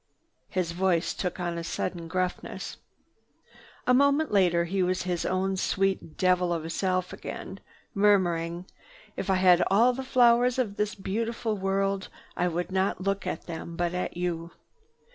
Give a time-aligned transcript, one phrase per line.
[0.49, 2.77] His voice took on a sudden gruffness.
[3.85, 7.59] A moment later he was his own sweet devil of a self again,
[7.93, 8.65] murmuring:
[9.15, 13.45] "If I had all the flowers of this beautiful world I would not look at
[13.45, 14.49] them, but at you.